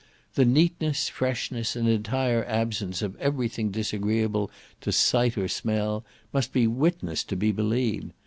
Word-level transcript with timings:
The 0.33 0.45
neatness, 0.45 1.09
freshness, 1.09 1.75
and 1.75 1.87
entire 1.87 2.43
absence 2.45 3.03
of 3.03 3.15
every 3.17 3.47
thing 3.47 3.69
disagreeable 3.69 4.49
to 4.81 4.91
sight 4.91 5.37
or 5.37 5.47
smell, 5.47 6.03
must 6.33 6.51
be 6.51 6.65
witnessed 6.65 7.29
to 7.29 7.35
be 7.35 7.51
believed. 7.51 8.11